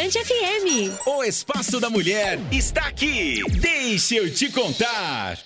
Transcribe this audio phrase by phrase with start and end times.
[0.00, 1.06] Mirante FM.
[1.06, 3.42] O Espaço da Mulher está aqui.
[3.50, 5.36] Deixa eu te contar.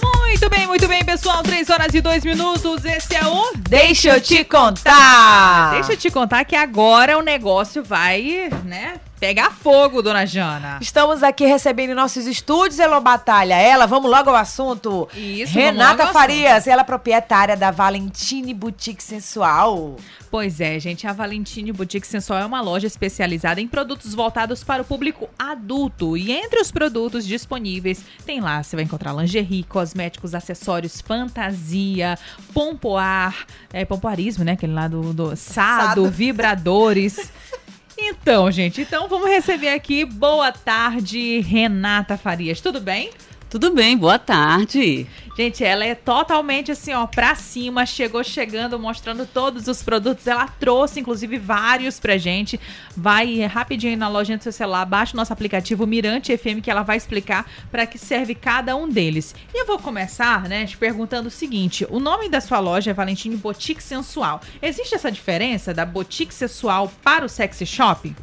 [0.00, 1.42] Muito bem, muito bem, pessoal.
[1.42, 2.84] 3 horas e 2 minutos.
[2.84, 5.72] Esse é o Deixa eu te contar.
[5.72, 10.78] Deixa eu te contar que agora o negócio vai, né, pegar fogo, dona Jana.
[10.80, 13.54] Estamos aqui recebendo em nossos estúdios Elô Batalha.
[13.54, 15.06] Ela, vamos logo ao assunto.
[15.14, 19.96] Isso, Renata ao Farias, ela é proprietária da Valentine Boutique Sensual.
[20.30, 24.80] Pois é, gente, a Valentine Boutique Sensual é uma loja especializada em produtos voltados para
[24.80, 26.16] o público adulto.
[26.16, 32.18] E entre os produtos disponíveis, tem lá, você vai encontrar lingerie, cosméticos, acessórios, fantasia,
[32.54, 34.52] pompoar, é, pompoarismo, né?
[34.52, 36.10] Aquele lá do, do sado, Sado.
[36.10, 37.30] vibradores.
[38.02, 40.04] Então, gente, então vamos receber aqui.
[40.04, 42.60] Boa tarde, Renata Farias.
[42.60, 43.10] Tudo bem?
[43.50, 45.06] Tudo bem, boa tarde.
[45.36, 50.26] Gente, ela é totalmente assim, ó, pra cima, chegou chegando, mostrando todos os produtos.
[50.26, 52.60] Ela trouxe, inclusive, vários pra gente.
[52.96, 56.82] Vai rapidinho na lojinha do seu celular, baixa o nosso aplicativo Mirante FM, que ela
[56.82, 59.34] vai explicar para que serve cada um deles.
[59.54, 62.94] E eu vou começar, né, te perguntando o seguinte: o nome da sua loja é
[62.94, 64.40] Valentine Boutique Sensual.
[64.60, 68.14] Existe essa diferença da boutique sensual para o sexy shop?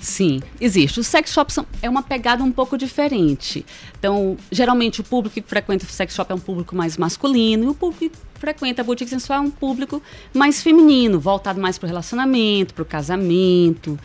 [0.00, 1.00] Sim, existe.
[1.00, 3.64] Os sex shops são, é uma pegada um pouco diferente.
[3.98, 7.68] Então, geralmente o público que frequenta o sex shop é um público mais masculino e
[7.68, 11.86] o público que frequenta a boutique sensual é um público mais feminino, voltado mais para
[11.86, 13.98] o relacionamento, para o casamento.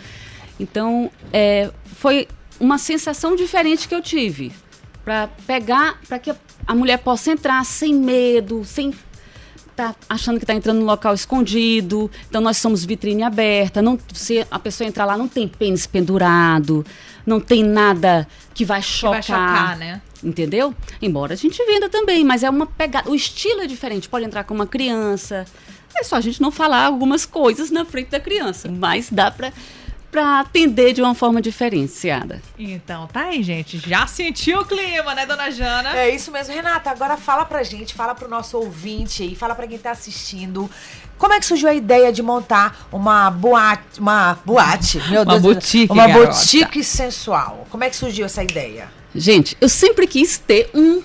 [0.60, 2.28] Então, é, foi
[2.60, 4.52] uma sensação diferente que eu tive
[5.04, 6.34] para pegar, para que
[6.68, 8.94] a mulher possa entrar sem medo, sem
[9.76, 12.10] tá achando que está entrando no local escondido.
[12.30, 13.82] Então nós somos vitrine aberta.
[13.82, 16.86] Não, se a pessoa entrar lá, não tem pênis pendurado,
[17.26, 19.12] não tem nada que vai Que chocar.
[19.12, 20.02] vai chocar, né?
[20.24, 20.74] Entendeu?
[21.02, 23.10] Embora a gente venda também, mas é uma pegada.
[23.10, 24.08] O estilo é diferente.
[24.08, 25.46] Pode entrar com uma criança.
[25.96, 29.52] É só a gente não falar algumas coisas na frente da criança, mas dá para
[30.12, 32.42] para atender de uma forma diferenciada.
[32.60, 33.78] Então, tá aí, gente.
[33.88, 35.96] Já sentiu o clima, né, dona Jana?
[35.96, 36.90] É isso mesmo, Renata.
[36.92, 40.70] Agora fala pra gente, fala pro nosso ouvinte aí, fala pra quem tá assistindo.
[41.18, 45.42] Como é que surgiu a ideia de montar uma boate, uma boate, meu Uma Deus,
[45.42, 46.28] boutique, uma garota.
[46.34, 47.66] boutique sensual?
[47.70, 48.90] Como é que surgiu essa ideia?
[49.14, 51.02] Gente, eu sempre quis ter um,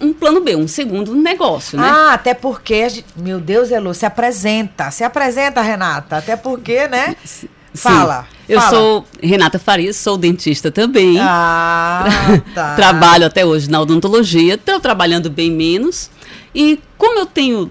[0.00, 1.86] um plano B, um segundo negócio, né?
[1.88, 6.16] Ah, até porque, a gente- meu Deus, Elu, se apresenta, se apresenta, Renata.
[6.16, 7.14] Até porque, né?
[7.74, 8.26] Fala.
[8.48, 8.70] Eu fala.
[8.76, 11.18] sou Renata Farias, sou dentista também.
[11.18, 12.04] Ah,
[12.54, 12.74] tá.
[12.76, 16.10] Trabalho até hoje na odontologia, estou trabalhando bem menos.
[16.54, 17.70] E como eu tenho.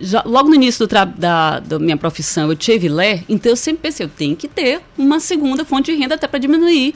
[0.00, 4.04] já- logo no início da, da minha profissão, eu tive lé, então eu sempre pensei,
[4.06, 6.94] eu tenho que ter uma segunda fonte de renda até para diminuir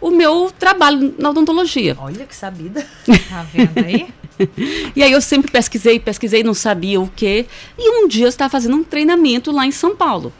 [0.00, 1.96] o meu trabalho na odontologia.
[2.00, 2.86] Olha que sabida.
[3.28, 4.08] Tá vendo aí?
[4.96, 7.46] E aí eu sempre pesquisei, pesquisei, não sabia o quê.
[7.78, 10.32] E um dia eu estava fazendo um treinamento lá em São Paulo.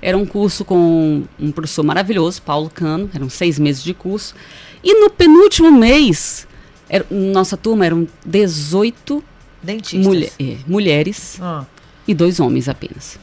[0.00, 4.34] Era um curso com um professor maravilhoso, Paulo Cano, eram seis meses de curso.
[4.82, 6.46] E no penúltimo mês,
[6.88, 9.22] era- nossa turma eram 18
[9.62, 10.06] Dentistas.
[10.06, 11.64] mulher- é, mulheres Ah.
[12.06, 13.18] e dois homens apenas.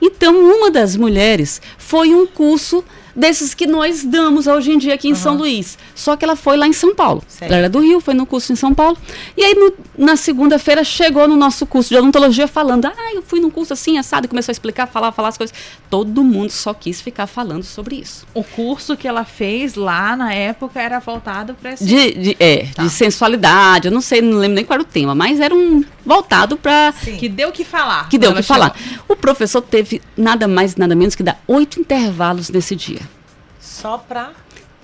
[0.00, 5.08] Então, uma das mulheres foi um curso desses que nós damos hoje em dia aqui
[5.08, 5.78] em São Luís.
[5.94, 7.22] Só que ela foi lá em São Paulo.
[7.28, 7.50] Certo.
[7.50, 8.96] Ela era do Rio, foi no curso em São Paulo.
[9.36, 13.40] E aí, no- na segunda-feira, chegou no nosso curso de odontologia falando: Ah, eu fui
[13.40, 15.54] num curso assim, assado, e começou a explicar, falar, falar as coisas.
[15.88, 18.26] Todo mundo só quis ficar falando sobre isso.
[18.32, 21.84] O curso que ela fez lá na época era voltado para esse.
[21.84, 22.82] De, de- é, Tá.
[22.82, 25.84] de sensualidade, eu não sei, não lembro nem qual era o tema, mas era um
[26.04, 27.16] voltado para Sim.
[27.16, 28.08] Que deu o que falar.
[28.08, 28.76] que deu o que ela falar.
[29.08, 33.00] O professor teve nada mais, nada menos que dar oito intervalos nesse dia.
[33.60, 34.30] Só pra.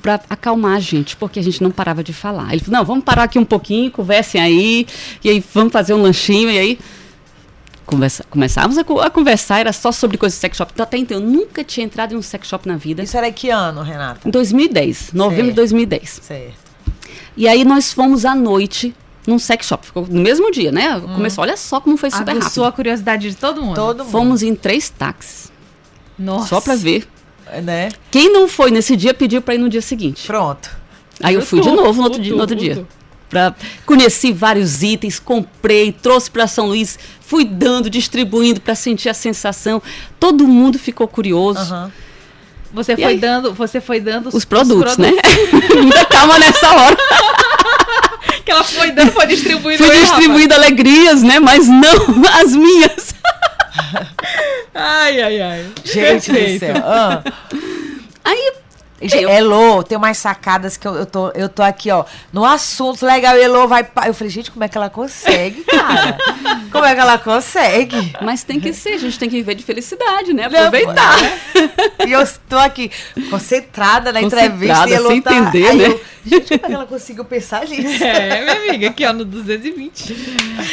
[0.03, 2.53] Pra acalmar a gente, porque a gente não parava de falar.
[2.53, 4.87] Ele falou: não, vamos parar aqui um pouquinho, conversem aí,
[5.25, 6.79] e aí vamos fazer um lanchinho, e aí.
[7.85, 10.73] Conversa, começávamos a, a conversar, era só sobre coisas de sex shop.
[10.75, 13.03] Então, até então, eu nunca tinha entrado em um sex shop na vida.
[13.03, 14.27] Isso era que ano, Renata?
[14.29, 15.51] Em 2010, novembro Certo.
[15.51, 16.21] de 2010.
[16.23, 16.55] Certo.
[17.37, 18.95] E aí nós fomos à noite
[19.27, 19.87] num sex shop.
[19.87, 20.97] Ficou no mesmo dia, né?
[20.97, 21.15] Hum.
[21.15, 22.77] Começou, olha só como foi super Aguçou a rápido.
[22.77, 23.75] curiosidade de todo mundo.
[23.75, 24.11] Todo mundo.
[24.13, 25.51] Fomos em três táxis,
[26.19, 26.49] Nossa.
[26.49, 27.07] só pra ver.
[27.63, 27.91] Né?
[28.11, 30.27] Quem não foi nesse dia pediu pra ir no dia seguinte.
[30.27, 30.69] Pronto.
[31.23, 32.87] Aí eu fui de Tudo, novo no outro, tudo, dia, no outro dia.
[33.31, 39.15] Pra, conheci vários itens, comprei, trouxe pra São Luís, fui dando, distribuindo pra sentir a
[39.15, 39.81] sensação.
[40.21, 41.59] Todo mundo ficou curioso.
[41.61, 41.93] Aham.
[42.73, 43.19] Você E foi aí?
[43.19, 45.11] dando, você foi dando Os produtos, né?
[45.77, 46.97] Ainda calma nessa hora.
[48.47, 49.83] Que ela foi dando, foi distribuindo.
[49.83, 51.41] Aí, distribuindo alegrias, né?
[51.41, 53.13] Mas não as minhas.
[54.73, 55.67] Ai, ai, ai.
[55.85, 56.61] Gente do Perfeito.
[56.61, 56.77] céu.
[56.77, 57.23] Ah.
[58.25, 58.53] Aí
[59.01, 63.05] Eu- Elô, tem umas sacadas que eu, eu, tô, eu tô aqui, ó, no assunto
[63.05, 63.37] legal.
[63.37, 63.85] Elô vai.
[63.85, 66.17] pa- Eu falei, gente, como é que ela consegue, cara?
[66.73, 68.13] Como é que ela consegue?
[68.23, 70.49] Mas tem que ser, a gente tem que viver de felicidade, né?
[70.49, 71.17] Não, Aproveitar.
[72.07, 72.91] E eu estou aqui
[73.31, 75.35] concentrada na Concentrada, entrevista e ela sem tá...
[75.35, 75.87] entender, Aí né?
[75.89, 78.03] eu, Gente, como é que ela conseguiu pensar nisso?
[78.03, 80.17] É, minha amiga, aqui ó, no 220.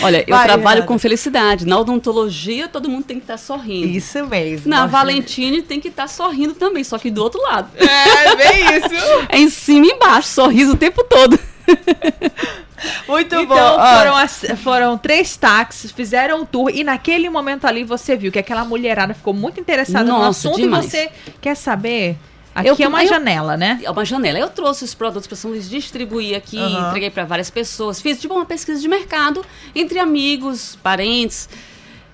[0.02, 0.88] Olha, eu Vai, trabalho Renata.
[0.88, 1.68] com felicidade.
[1.68, 3.86] Na odontologia, todo mundo tem que estar sorrindo.
[3.88, 4.68] Isso mesmo.
[4.68, 7.70] Na Valentine tem que estar sorrindo também, só que do outro lado.
[7.78, 7.86] É,
[8.36, 9.26] bem isso.
[9.30, 11.38] É em cima e embaixo, sorriso o tempo todo.
[13.08, 13.56] Muito Então, bom.
[13.56, 18.40] Foram, as- foram três táxis, fizeram um tour e naquele momento ali você viu que
[18.40, 20.86] aquela mulherada ficou muito interessada no Nossa, assunto demais.
[20.86, 21.10] e você
[21.42, 22.18] quer saber.
[22.54, 23.80] Aqui Eu- é uma eu- janela, né?
[23.84, 24.38] É uma janela.
[24.38, 26.90] Eu trouxe os produtos para São Luís, distribuí aqui, Aham.
[26.90, 28.00] entreguei para várias pessoas.
[28.02, 29.44] Fiz tipo uma pesquisa de mercado
[29.74, 31.48] entre amigos, parentes.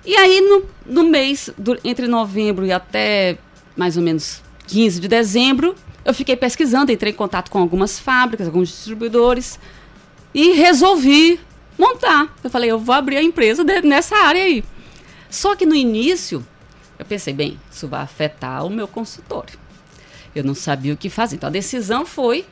[0.05, 3.37] E aí, no, no mês, do- entre novembro e até
[3.75, 5.75] mais ou menos 15 de dezembro,
[6.09, 9.59] eu fiquei pesquisando, entrei em contato com algumas fábricas, alguns distribuidores
[10.33, 11.39] e resolvi
[11.77, 12.35] montar.
[12.43, 14.63] Eu falei, eu vou abrir a empresa de- nessa área aí.
[15.29, 16.45] Só que no início,
[16.97, 19.57] eu pensei, bem, isso vai afetar o meu consultório.
[20.35, 21.35] Eu não sabia o que fazer.
[21.35, 22.45] Então a decisão foi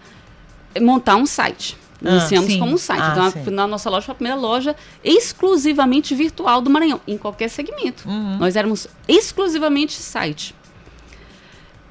[0.79, 1.75] montar um site.
[2.05, 2.59] Ah, Iniciamos sim.
[2.59, 3.01] como um site.
[3.01, 3.49] Ah, então, a- sim.
[3.49, 8.07] na nossa loja foi a primeira loja exclusivamente virtual do Maranhão, em qualquer segmento.
[8.07, 8.37] Uhum.
[8.37, 10.53] Nós éramos exclusivamente site.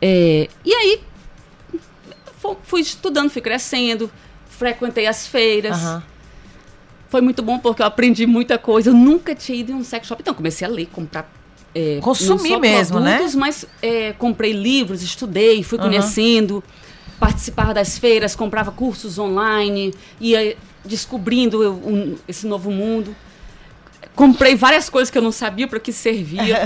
[0.01, 1.01] É, e aí,
[2.63, 4.11] fui estudando, fui crescendo,
[4.49, 5.77] frequentei as feiras.
[5.77, 6.03] aham.
[7.09, 8.91] Foi muito bom porque eu aprendi muita coisa.
[8.91, 10.21] Eu nunca tinha ido em um sex shop.
[10.21, 11.31] Então, comecei a ler, comprar.
[11.75, 13.13] é, Consumir mesmo, né?
[13.17, 15.89] produtos, mas é, comprei livros, estudei, fui Aham.
[15.89, 16.65] conhecendo,
[17.21, 23.15] participava das feiras, comprava cursos online, ia descobrindo eu- um- esse novo mundo.
[24.17, 26.61] Comprei várias coisas que eu não sabia para que servia.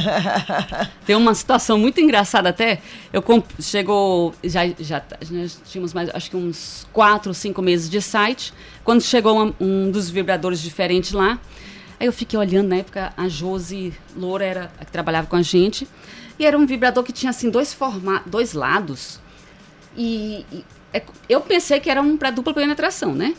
[1.04, 2.80] Tem uma situação muito engraçada até.
[3.12, 7.90] Eu comp- chegou já já tá- nós tínhamos mais acho que uns quatro, cinco meses
[7.90, 8.54] de site.
[8.84, 11.40] Quando chegou uma- um dos vibradores diferentes lá,
[11.98, 15.42] aí eu fiquei olhando na época a Josi Loura era a que trabalhava com a
[15.42, 15.88] gente
[16.38, 19.18] e era um vibrador que tinha assim dois forma dois lados
[19.96, 20.64] e, e
[20.94, 23.34] é- eu pensei que era um para dupla penetração, né?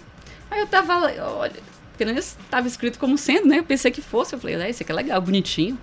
[0.50, 1.71] Aí eu tava, lá, olha,
[2.06, 3.60] menos estava escrito como sendo, né?
[3.60, 5.78] Eu pensei que fosse, eu falei, ah, esse aqui é legal, bonitinho.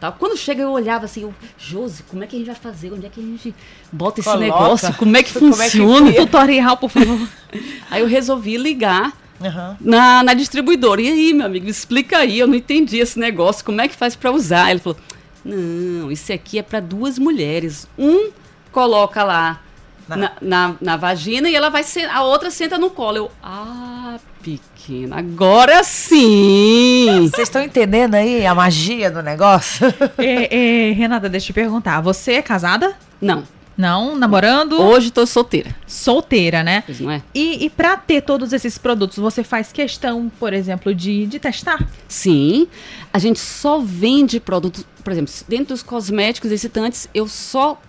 [0.00, 0.12] Tal.
[0.12, 2.92] Quando chega, eu olhava assim, eu, Josi, como é que a gente vai fazer?
[2.92, 3.54] Onde é que a gente
[3.92, 4.44] bota esse Coloca.
[4.44, 4.94] negócio?
[4.94, 6.12] Como é que Como é que funciona?
[6.12, 7.28] Tutorial, por favor.
[7.90, 9.12] Aí eu resolvi ligar
[9.42, 9.76] Aham.
[9.80, 11.00] na, na distribuidora.
[11.00, 14.16] E aí, meu amigo, explica aí, eu não entendi esse negócio, como é que faz
[14.16, 14.70] para usar?
[14.70, 14.98] Ele falou:
[15.44, 17.86] Não, isso aqui é para duas mulheres.
[17.98, 18.30] Um
[18.72, 19.60] coloca lá
[20.08, 23.16] Na- na, na, na vagina e ela vai ser, a outra senta no colo.
[23.16, 27.28] Eu, ah, pequena, agora sim!
[27.30, 29.86] Vocês estão entendendo aí a magia do negócio?
[30.18, 32.00] É, é, Renata, deixa eu te perguntar.
[32.00, 32.94] Você é casada?
[33.20, 33.44] Não,
[33.76, 34.14] Não?
[34.16, 34.80] Namorando?
[34.80, 36.82] hoje tô solteira, Solteira, né?
[36.86, 37.22] pois não é?
[37.34, 41.78] E, e para ter todos esses produtos, você faz questão, por exemplo, de, de testar?
[42.06, 42.68] Sim,
[43.12, 47.80] a gente só vende produtos, por exemplo, dentro dos cosméticos excitantes, eu só.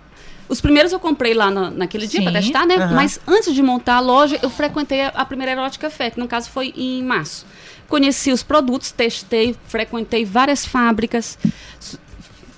[0.48, 2.76] Os primeiros eu comprei lá na- naquele dia para testar, né?
[2.76, 2.94] aham.
[2.94, 6.28] Mas antes de montar a loja, eu frequentei a, a primeira Erótica Fé, que no
[6.28, 7.46] caso foi em março.
[7.88, 11.38] Conheci os produtos, testei, frequentei várias fábricas.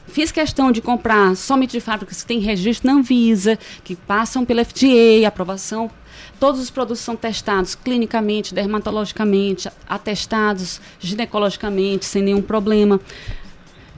[0.07, 4.63] Fiz questão de comprar somente de fábricas que têm registro na Anvisa, que passam pela
[4.65, 5.91] FDA, aprovação.
[6.39, 12.99] Todos os produtos são testados clinicamente, dermatologicamente, atestados ginecologicamente, sem nenhum problema.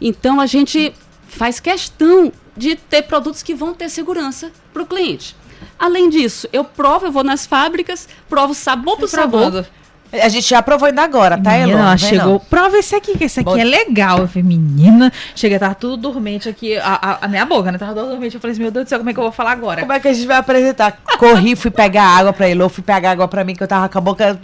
[0.02, 0.94] Então a gente
[1.28, 5.36] faz questão de ter produtos que vão ter segurança para o cliente.
[5.80, 9.66] Além disso, eu provo, eu vou nas fábricas, provo sabor por sabor.
[10.12, 12.34] A gente já provou ainda agora, tá, ela Vem chegou.
[12.34, 12.40] não.
[12.40, 14.18] Prova esse aqui, que esse aqui é legal.
[14.18, 16.76] Eu falei, menina, chega, tava tudo dormente aqui.
[16.78, 17.78] A, a- a minha boca, né?
[17.78, 18.34] Tava toda dormente.
[18.34, 19.82] Eu falei assim, meu Deus do céu, como é que eu vou falar agora?
[19.82, 21.00] Como é que a gente vai apresentar?
[21.20, 23.98] Corri, fui pegar água pra Elô, fui pegar água pra mim, que eu tava com
[24.00, 24.40] a boca.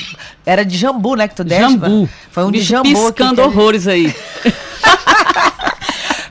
[0.45, 1.27] Era de jambu, né?
[1.27, 1.63] Que tu deste?
[1.72, 2.07] Jambu.
[2.29, 2.88] Foi um de Bicho jambu.
[2.89, 4.13] aqui piscando que horrores aí.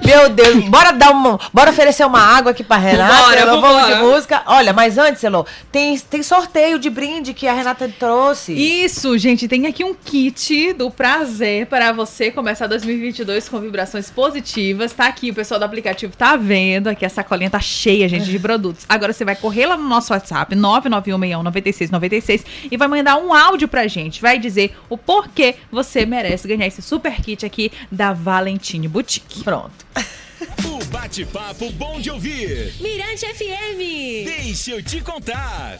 [0.04, 1.40] Meu Deus, bora dar uma.
[1.52, 3.14] Bora oferecer uma água aqui pra Renata.
[3.14, 4.42] Vambora, Elô, vamos de música.
[4.46, 8.52] Olha, mas antes, Elô, tem, tem sorteio de brinde que a Renata trouxe.
[8.52, 14.92] Isso, gente, tem aqui um kit do prazer para você começar 2022 com vibrações positivas.
[14.92, 16.88] Tá aqui, o pessoal do aplicativo tá vendo.
[16.88, 18.84] Aqui a sacolinha tá cheia, gente, de produtos.
[18.88, 23.87] Agora você vai correr lá no nosso WhatsApp, 991619696 e vai mandar um áudio pra
[23.87, 24.20] gente.
[24.20, 29.42] Vai dizer o porquê você merece ganhar esse super kit aqui da Valentine Boutique.
[29.42, 29.73] Pronto.
[30.67, 32.75] O bate-papo bom de ouvir.
[32.81, 34.25] Mirante FM.
[34.25, 35.79] Deixa eu te contar.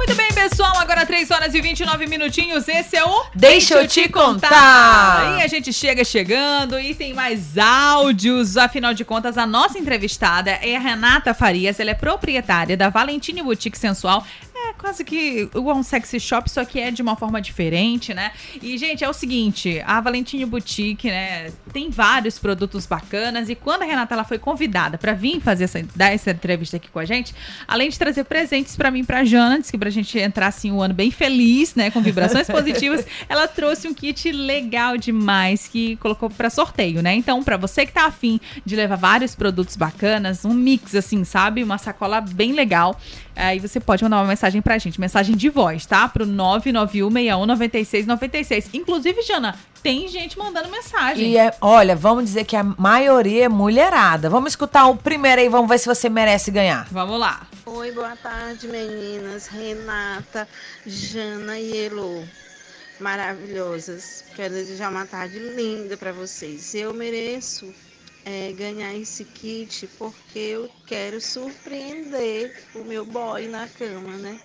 [0.00, 2.66] Muito bem, pessoal, agora 3 horas e 29 minutinhos.
[2.66, 5.38] Esse é o Deixa eu te contar.
[5.38, 8.56] E a gente chega chegando e tem mais áudios.
[8.56, 11.78] Afinal de contas, a nossa entrevistada é a Renata Farias.
[11.78, 14.24] Ela é proprietária da Valentine Boutique Sensual.
[14.68, 18.32] É quase que igual um sexy shop, só que é de uma forma diferente, né?
[18.62, 23.82] E, gente, é o seguinte, a Valentinho Boutique, né, tem vários produtos bacanas e quando
[23.82, 27.04] a Renata ela foi convidada para vir fazer essa, dar essa entrevista aqui com a
[27.04, 27.34] gente,
[27.66, 30.70] além de trazer presentes para mim e pra Jana, disse que pra gente entrar assim
[30.70, 35.96] um ano bem feliz, né, com vibrações positivas, ela trouxe um kit legal demais que
[35.96, 37.14] colocou para sorteio, né?
[37.14, 41.62] Então, para você que tá afim de levar vários produtos bacanas, um mix assim, sabe?
[41.62, 42.98] Uma sacola bem legal.
[43.40, 46.06] Aí você pode mandar uma mensagem pra gente, mensagem de voz, tá?
[46.08, 48.68] Pro 991619696.
[48.74, 51.30] Inclusive, Jana, tem gente mandando mensagem.
[51.30, 54.28] E é, olha, vamos dizer que a maioria é mulherada.
[54.28, 56.86] Vamos escutar o primeiro aí, vamos ver se você merece ganhar.
[56.90, 57.46] Vamos lá.
[57.64, 59.46] Oi, boa tarde, meninas.
[59.46, 60.46] Renata,
[60.86, 62.28] Jana e Elo.
[63.00, 64.22] Maravilhosas.
[64.36, 66.74] Quero desejar uma tarde linda para vocês.
[66.74, 67.72] Eu mereço
[68.30, 74.40] é, ganhar esse kit porque eu quero surpreender o meu boy na cama, né?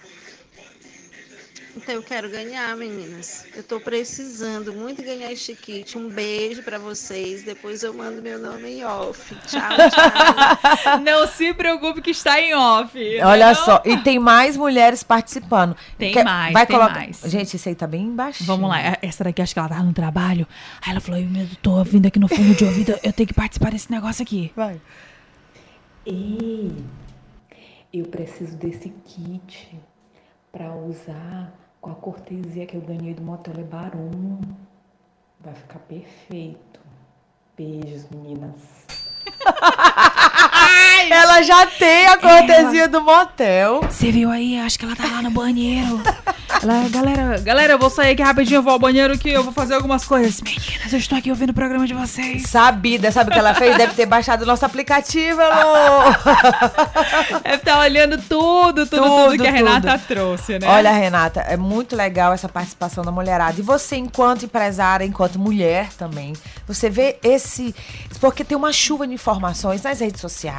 [1.76, 3.46] Então eu quero ganhar, meninas.
[3.54, 5.98] Eu tô precisando muito ganhar este kit.
[5.98, 7.44] Um beijo para vocês.
[7.44, 9.36] Depois eu mando meu nome em off.
[9.46, 11.00] Tchau, tchau.
[11.04, 12.98] não se preocupe que está em off.
[13.22, 13.56] Olha não?
[13.56, 15.76] só, e tem mais mulheres participando.
[15.98, 16.96] Tem Quer- mais, vai tem colocar...
[17.00, 17.22] mais.
[17.26, 18.44] Gente, esse aí tá bem embaixo.
[18.46, 20.48] Vamos lá, é- essa daqui acho que ela tava no trabalho.
[20.82, 21.28] Aí ela falou: Eu
[21.62, 24.52] tô ouvindo aqui no fundo de ouvido, eu tenho que participar desse negócio aqui.
[24.56, 24.80] Vai.
[26.06, 26.72] Ei,
[27.94, 29.78] eu preciso desse kit
[30.52, 31.52] para usar
[31.86, 34.42] com a cortesia que eu ganhei do Motel Lebaron.
[35.40, 36.80] Vai ficar perfeito.
[37.56, 38.88] Beijos, meninas.
[41.10, 43.82] Ela já tem a cortesia do motel.
[43.82, 44.60] Você viu aí?
[44.60, 46.02] Acho que ela tá lá no banheiro.
[46.64, 49.54] Ela, galera, galera, eu vou sair aqui rapidinho, eu vou ao banheiro aqui, eu vou
[49.54, 50.42] fazer algumas coisas.
[50.42, 52.44] Meninas, eu estou aqui ouvindo o programa de vocês.
[52.44, 53.78] Sabida, sabe o que ela fez?
[53.78, 56.12] Deve ter baixado o nosso aplicativo, Elô.
[57.44, 59.66] Deve estar olhando tudo, tudo, tudo, Tudo, que a tudo.
[59.66, 60.68] Renata trouxe, né?
[60.68, 63.60] Olha, Renata, é muito legal essa participação da mulherada.
[63.60, 66.34] E você, enquanto empresária, enquanto mulher também,
[66.68, 67.76] você vê esse.
[68.20, 70.55] Porque tem uma chuva de informações nas redes sociais,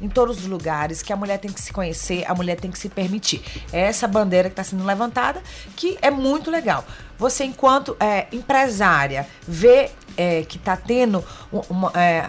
[0.00, 2.78] em todos os lugares, que a mulher tem que se conhecer, a mulher tem que
[2.78, 3.42] se permitir.
[3.72, 5.40] É essa bandeira que está sendo levantada,
[5.76, 6.84] que é muito legal.
[7.18, 11.92] Você, enquanto é, empresária, vê é, que está tendo um- uma.
[11.94, 12.28] é,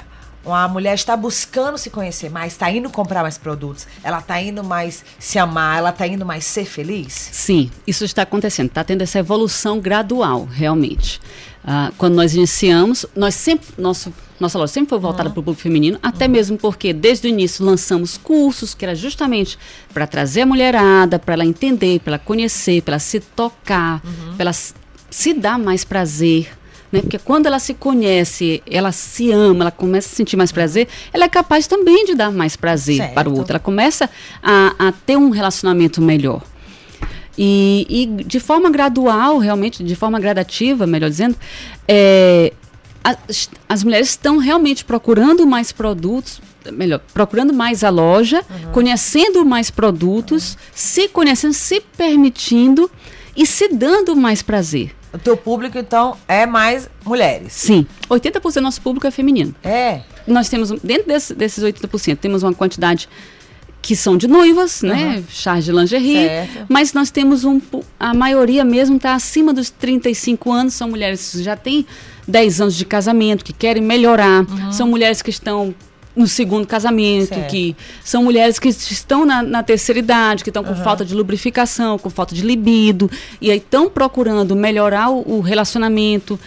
[0.50, 4.64] a mulher está buscando se conhecer mais, está indo comprar mais produtos, ela está indo
[4.64, 7.12] mais se amar, ela está indo mais ser feliz?
[7.34, 8.68] Sim, isso está acontecendo.
[8.68, 11.20] Está tendo essa evolução gradual, realmente.
[11.66, 15.62] Ah, quando nós iniciamos, nós sempre, nosso, nossa loja sempre foi voltada para o público
[15.62, 19.58] feminino, até mesmo porque desde o início lançamos cursos que era justamente
[19.94, 24.02] para trazer a mulherada, para ela entender, para ela conhecer, para ela se tocar,
[24.36, 24.54] para ela
[25.10, 26.50] se dar mais prazer.
[26.92, 27.02] Né?
[27.02, 31.26] Porque quando ela se conhece, ela se ama, ela começa a sentir mais prazer, ela
[31.26, 33.14] é capaz também de dar mais prazer Certo.
[33.14, 33.54] para o outro.
[33.54, 34.10] Ela começa
[34.42, 36.42] a, a ter um relacionamento melhor.
[37.38, 41.36] E, e de forma gradual, realmente, de forma gradativa, melhor dizendo,
[41.88, 42.52] é,
[43.28, 49.70] as, as mulheres estão realmente procurando mais produtos, melhor, procurando mais a loja, conhecendo mais
[49.72, 52.90] produtos, se conhecendo, se permitindo
[53.36, 54.94] e se dando mais prazer.
[55.14, 57.54] O teu público, então, é mais mulheres.
[57.54, 59.56] Sim, 80% do nosso público é feminino.
[59.64, 60.02] É.
[60.28, 63.08] Nós temos, dentro desse- desses 80%, temos uma quantidade
[63.88, 65.24] que são de noivas, né?
[65.30, 66.28] Chás de lingerie.
[66.28, 66.66] Certo.
[66.68, 67.62] Mas nós temos um.
[67.98, 71.86] A maioria mesmo está acima dos 35 anos, são mulheres que já têm
[72.28, 74.46] 10 anos de casamento, que querem melhorar.
[74.74, 75.74] São mulheres que estão
[76.14, 77.50] no segundo casamento, Certo.
[77.50, 81.98] que são mulheres que estão na, na terceira idade, que estão com falta de lubrificação,
[81.98, 86.38] com falta de libido, e aí estão procurando melhorar o, o relacionamento.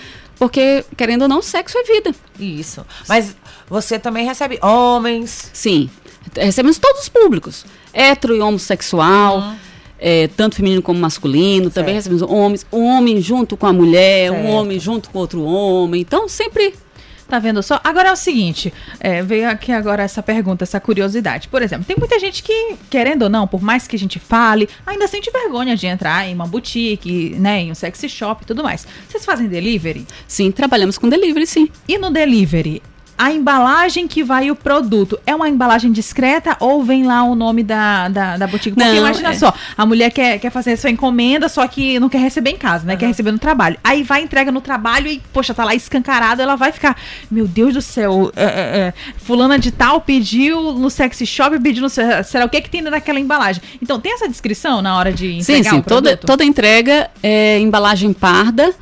[0.41, 2.15] Porque, querendo ou não, sexo é vida.
[2.39, 2.85] Isso.
[3.07, 3.37] Mas
[3.69, 5.51] você também recebe homens.
[5.53, 5.91] Sim,
[6.37, 9.55] recebemos todos os públicos, hetero e homossexual,
[9.99, 12.13] é, tanto feminino como masculino, também Certo.
[12.13, 14.45] recebemos homens, um homem junto com a mulher, Certo.
[14.45, 16.75] um homem junto com outro homem, então sempre
[17.31, 17.81] Tá vendo só?
[17.85, 21.47] Agora é o seguinte, é, veio aqui agora essa pergunta, essa curiosidade.
[21.47, 24.69] Por exemplo, tem muita gente que, querendo ou não, por mais que a gente fale,
[24.85, 28.65] ainda sente vergonha de entrar em uma boutique, né, em um sexy shop e tudo
[28.65, 28.85] mais.
[29.09, 30.05] Vocês fazem delivery?
[30.27, 31.69] sim, trabalhamos com delivery, sim.
[31.87, 32.83] E no delivery,
[33.23, 37.63] a embalagem que vai o produto é uma embalagem discreta ou vem lá o nome
[37.63, 38.75] da, da, da boutique?
[38.75, 39.35] Porque Não, imagina é.
[39.35, 42.87] só, a mulher quer, quer fazer sua encomenda, só que não quer receber em casa,
[42.87, 42.97] né?
[42.97, 43.77] Quer receber no trabalho.
[43.85, 46.97] Aí vai, entrega no trabalho e, poxa, tá lá escancarado, ela vai ficar,
[47.31, 51.83] meu Deus do céu, é, é, é, fulana de tal pediu no sexy shop, pediu
[51.83, 51.91] no...
[51.91, 53.63] se- Será o que que tem naquela embalagem?
[53.83, 56.27] Então, tem essa descrição na hora de Sim, entregar sim, o toda, produto?
[56.27, 58.75] toda entrega é embalagem parda,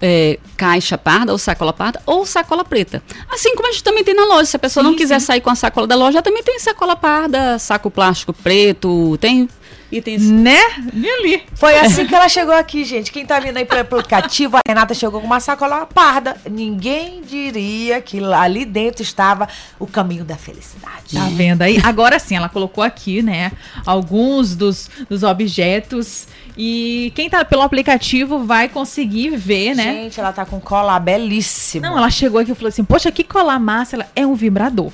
[0.00, 3.02] é, caixa parda ou sacola parda ou sacola preta.
[3.30, 4.44] Assim como a gente também tem na loja.
[4.46, 5.26] Se a pessoa Sim, não quiser sim.
[5.26, 9.48] sair com a sacola da loja, também tem sacola parda, saco plástico preto, tem
[9.92, 10.58] itens Né?
[10.92, 11.42] E ali.
[11.54, 13.12] Foi assim que ela chegou aqui, gente.
[13.12, 16.36] Quem tá vindo aí pelo aplicativo, a Renata chegou com uma sacola parda.
[16.50, 19.48] Ninguém diria que lá- ali dentro estava
[19.78, 21.14] o caminho da felicidade.
[21.14, 21.78] Tá vendo aí?
[21.84, 23.52] Agora sim, ela colocou aqui, né,
[23.86, 26.26] alguns dos, dos objetos.
[26.56, 29.92] E quem tá pelo aplicativo vai conseguir ver, né?
[30.04, 31.88] Gente, ela tá com cola belíssima.
[31.88, 33.96] Não, ela chegou aqui e falou assim: Poxa, que colar massa.
[33.96, 34.92] Ela é um vibrador.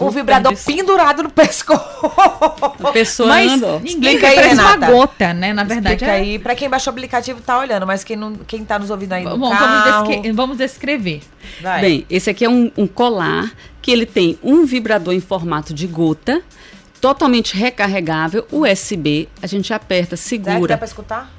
[0.00, 1.82] um vibrador pendurado no pescoço.
[2.84, 3.84] A pessoa Mas ninguém
[4.16, 4.92] Explica aí, parece uma Renata.
[4.92, 5.52] gota, né?
[5.52, 5.94] Na verdade.
[5.96, 6.38] Explica é- aí.
[6.38, 9.24] Pra quem baixou o aplicativo tá olhando, mas quem, não, quem tá nos ouvindo aí
[9.24, 10.08] no Bom, vamos, carro...
[10.08, 11.20] descre- vamos descrever.
[11.60, 11.80] Vai.
[11.80, 15.86] Bem, esse aqui é um, um colar que ele tem um vibrador em formato de
[15.86, 16.42] gota,
[17.02, 19.28] totalmente recarregável, USB.
[19.42, 20.78] A gente aperta, Será que dá segura.
[20.78, 21.30] pra escutar?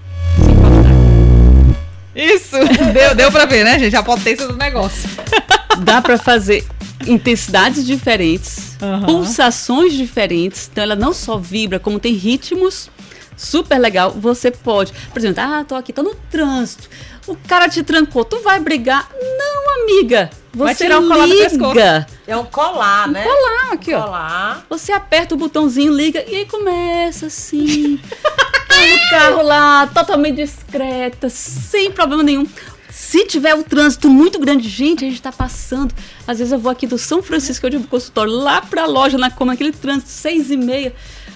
[2.14, 2.58] Isso!
[2.94, 3.96] deu, deu pra ver, né, gente?
[3.96, 5.10] A potência do negócio.
[5.80, 6.64] Dá para fazer
[7.08, 9.06] intensidades diferentes, Aham.
[9.08, 10.70] pulsações diferentes.
[10.72, 12.92] Então ela não só vibra, como tem ritmos.
[13.36, 14.12] Super legal.
[14.12, 16.88] Você pode, por exemplo, ah, tô aqui, tô no trânsito.
[17.26, 19.10] O cara te trancou, tu vai brigar?
[19.20, 20.30] Não, amiga.
[20.54, 21.74] Você Vai tirar o colar do pescoço.
[21.74, 22.08] liga.
[22.28, 23.24] É um colar, né?
[23.24, 24.04] Colar aqui, ó.
[24.04, 24.66] Colar.
[24.70, 28.00] Você aperta o botãozinho, liga e aí começa assim.
[28.70, 32.46] tá no carro lá, totalmente discreta, sem problema nenhum.
[32.92, 35.94] Se tiver um trânsito muito grande, gente, a gente tá passando.
[36.28, 39.32] Às vezes eu vou aqui do São Francisco, eu digo consultório, lá pra loja, na
[39.32, 40.94] como aquele trânsito, seis e meia.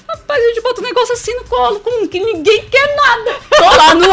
[0.07, 3.39] Rapaz, a gente bota um negócio assim no colo, como que ninguém quer nada.
[3.57, 4.07] Tô lá no.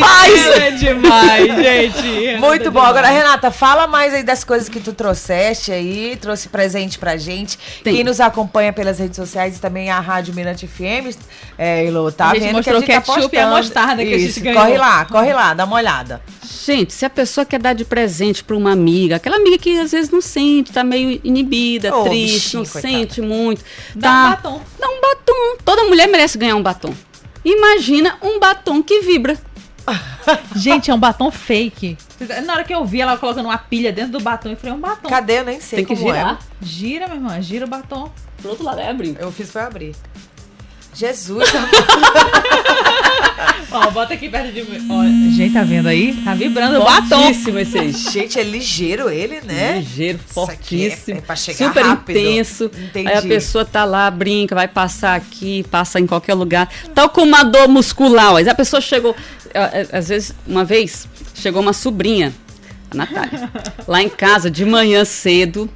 [0.00, 0.46] Faz!
[0.56, 2.36] É demais, gente.
[2.40, 2.80] Muito bom.
[2.80, 7.58] Agora, Renata, fala mais aí das coisas que tu trouxeste aí, trouxe presente pra gente.
[7.82, 7.96] Tem.
[7.96, 11.16] Quem nos acompanha pelas redes sociais e também a Rádio Mirante FM,
[11.58, 14.04] é, Ilô, tá A gente vendo mostrou que a gente tá ketchup e a mostarda
[14.04, 14.60] que a gente Isso, ganhou.
[14.60, 16.20] Corre lá, corre lá, dá uma olhada.
[16.66, 19.92] Gente, se a pessoa quer dar de presente para uma amiga, aquela amiga que às
[19.92, 22.94] vezes não sente, tá meio inibida, Ô, triste, bichinho, não coitada.
[22.94, 23.64] sente muito.
[23.94, 24.62] Dá tá, um batom.
[24.78, 25.56] Dá um batom.
[25.64, 26.92] Toda mulher merece ganhar um batom.
[27.44, 29.38] Imagina um batom que vibra.
[30.56, 31.96] Gente, é um batom fake.
[32.44, 34.74] Na hora que eu vi ela colocando uma pilha dentro do batom, eu falei, é
[34.76, 35.08] um batom.
[35.08, 35.40] Cadê?
[35.40, 36.38] Eu nem sei Tem que como girar.
[36.60, 38.10] Gira, minha irmã, gira o batom.
[38.40, 39.16] Pro outro lado é abrir.
[39.18, 39.22] é.
[39.24, 39.94] Eu fiz foi abrir.
[40.94, 41.44] Jesus,
[43.70, 44.86] Ó, bota aqui perto de mim.
[44.90, 45.02] Ó,
[45.36, 46.14] gente, tá vendo aí?
[46.24, 47.22] Tá vibrando o batom.
[47.24, 47.92] Fortíssimo esse aí.
[47.92, 49.78] gente, é ligeiro ele, né?
[49.78, 51.18] Ligeiro, Isso aqui é- fortíssimo.
[51.18, 52.16] é pra chegar super rápido.
[52.18, 52.64] intenso.
[52.78, 53.08] Entendi.
[53.08, 56.68] Aí a pessoa tá lá, brinca, vai passar aqui, passa em qualquer lugar.
[56.94, 58.32] Tal como uma dor muscular.
[58.32, 58.36] ó.
[58.36, 59.14] Aí a pessoa chegou.
[59.54, 62.32] É, é, Às vezes, uma vez, chegou uma sobrinha,
[62.90, 63.50] a Natália,
[63.86, 65.70] lá em casa de manhã cedo.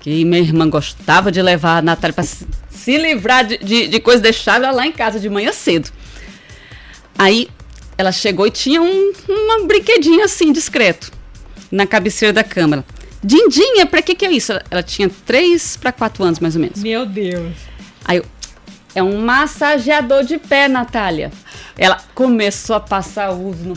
[0.00, 4.00] Que minha irmã gostava de levar a Natália pra se, se livrar de, de, de
[4.00, 5.90] coisa, deixava ela lá em casa de manhã cedo.
[7.18, 7.48] Aí
[7.98, 11.12] ela chegou e tinha um, um brinquedinho assim, discreto,
[11.70, 12.82] na cabeceira da cama.
[13.22, 14.52] Dindinha, pra que que é isso?
[14.52, 16.82] Ela, ela tinha 3 para 4 anos, mais ou menos.
[16.82, 17.52] Meu Deus.
[18.06, 18.24] Aí eu,
[18.94, 21.30] é um massageador de pé, Natália.
[21.78, 23.74] Ela começou a passar o, no,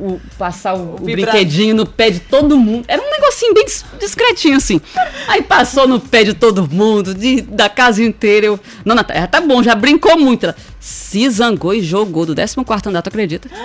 [0.00, 2.84] o- o- passar o, o brinquedinho no pé de todo mundo.
[2.88, 4.80] Era um negocinho bem dis- discretinho, assim.
[5.26, 8.46] Aí passou no pé de todo mundo, de- da casa inteira.
[8.46, 10.44] Eu, não, Natália, tá bom, já brincou muito.
[10.44, 13.48] Ela se zangou e jogou do 14 andar, tu acredita?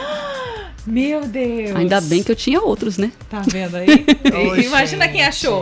[0.86, 1.74] Meu Deus.
[1.78, 3.10] Ainda bem que eu tinha outros, né?
[3.30, 4.06] Tá vendo aí?
[4.66, 5.14] Imagina gente.
[5.14, 5.62] quem achou.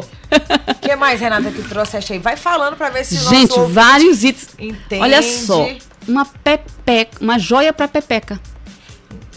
[0.68, 2.20] O que mais, Renata, que trouxeste aí?
[2.20, 4.50] Vai falando pra ver se Gente, vários itens.
[4.58, 5.02] entende.
[5.04, 5.70] Olha só,
[6.12, 8.40] uma pepeca, uma joia pra pepeca.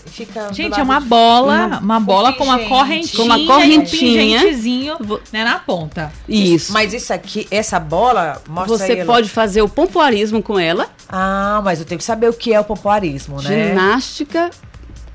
[0.07, 4.97] Fica Gente, é uma de- bola, uma bola com uma correntinha, Com uma um correntinha.
[5.01, 6.13] Vo- né, na ponta.
[6.29, 6.73] Isso.
[6.73, 11.81] Mas isso aqui, essa bola, mostra Você pode fazer o pompoarismo com ela, Ah, mas
[11.81, 13.71] eu tenho que saber o que é o pompoarismo, né?
[13.71, 14.51] ginástica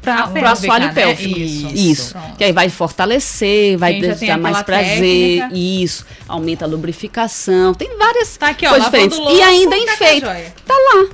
[0.02, 0.94] para A o assoalho né?
[0.94, 1.40] pélvico.
[1.40, 1.68] Isso.
[1.74, 2.12] Isso.
[2.14, 2.36] Pronto.
[2.38, 5.40] Que aí vai fortalecer, vai dar mais prazer.
[5.40, 5.50] técnica.
[5.54, 6.06] Isso.
[6.28, 7.74] Aumenta a lubrificação.
[7.74, 9.18] Tem várias Tá aqui, ó, coisas diferentes.
[9.18, 10.26] e ainda tá enfeita.
[10.28, 10.54] joia.
[10.66, 11.08] Tá lá.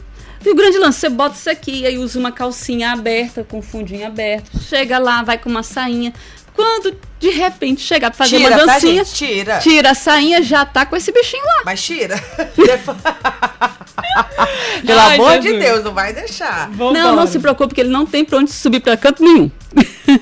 [0.45, 4.05] E o grande lance, você bota isso aqui, aí usa uma calcinha aberta, com fundinho
[4.05, 4.51] aberto.
[4.62, 6.13] Chega lá, vai com uma sainha.
[6.53, 9.15] Quando de repente chegar pra fazer Tira, uma tá, dancinha, gente?
[9.15, 9.60] Tira.
[9.60, 11.63] tira a sainha, já tá com esse bichinho lá.
[11.65, 12.15] Mas tira.
[14.86, 15.63] Pelo Ai, amor de Jesus.
[15.63, 16.69] Deus, não vai deixar.
[16.69, 16.93] Vambora.
[16.93, 19.49] Não, não se preocupe, que ele não tem pra onde subir pra canto nenhum.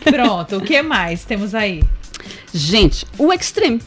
[0.03, 1.83] Pronto, o que mais temos aí?
[2.53, 3.81] Gente, o Extreme.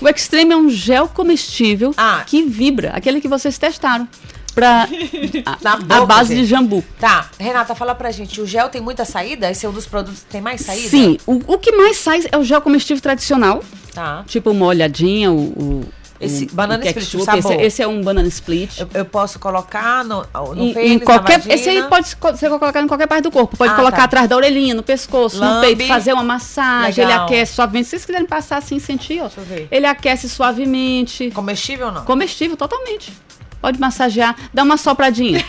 [0.00, 2.22] O Extreme é um gel comestível Ah.
[2.26, 4.08] que vibra, aquele que vocês testaram.
[4.56, 4.88] Pra
[5.62, 6.48] Na a, boca, a base de gente.
[6.48, 6.82] jambu.
[6.98, 9.50] Tá, Renata, fala pra gente, o gel tem muita saída?
[9.50, 10.88] Esse é um dos produtos que tem mais saída?
[10.88, 13.62] Sim, o, o que mais sai é o gel comestível tradicional,
[13.94, 14.24] Tá.
[14.26, 15.84] tipo uma olhadinha, o, o,
[16.18, 17.38] Esse um- banana split, o ketchup.
[17.38, 17.60] Esse, sabor.
[17.60, 18.78] esse é um banana split.
[18.80, 22.80] Eu, eu posso colocar no, no Em- em pênis, qualquer, esse aí pode você colocar
[22.82, 23.58] em qualquer parte do corpo.
[23.58, 24.04] Pode Ah, colocar tá.
[24.04, 25.76] atrás da orelhinha, no pescoço, no Lambe.
[25.76, 27.04] peito, fazer uma massagem.
[27.04, 27.26] Ele Legal.
[27.26, 27.84] aquece suavemente.
[27.84, 29.24] Se vocês quiserem passar assim, sentir, ó.
[29.26, 29.68] Deixa eu ver.
[29.70, 31.30] Ele aquece suavemente.
[31.32, 32.04] Comestível ou não?
[32.06, 33.12] Comestível, totalmente.
[33.66, 35.44] Pode massagear, dá uma sopradinha.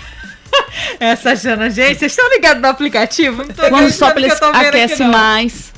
[0.99, 3.45] Essa Jana, gente, vocês estão ligados no aplicativo?
[3.69, 5.71] Quando sopra, ele aquece mais.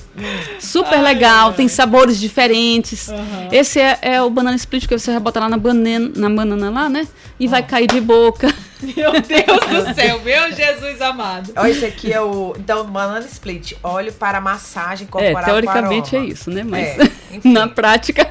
[0.59, 3.09] Super legal, tem sabores diferentes.
[3.51, 6.69] Esse é, é o banana split que você vai botar lá na banana, na banana
[6.69, 7.07] lá, né?
[7.39, 8.53] E vai cair de boca.
[8.81, 11.51] Meu Deus do céu, meu Jesus amado.
[11.53, 12.55] Ó, esse aqui é o.
[12.57, 13.73] Então, banana split.
[13.83, 15.43] Óleo para massagem É, corporal.
[15.43, 16.63] teoricamente com é isso, né?
[16.63, 17.09] Mas É,
[17.43, 18.25] na prática.